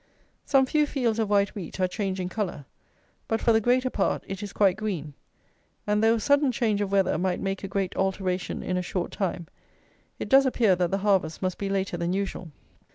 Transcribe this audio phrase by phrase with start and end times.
[0.45, 2.65] Some few fields of white wheat are changing colour;
[3.27, 5.13] but for the greater part it is quite green;
[5.85, 9.11] and though a sudden change of weather might make a great alteration in a short
[9.11, 9.45] time,
[10.17, 12.49] it does appear that the harvest must be later than usual.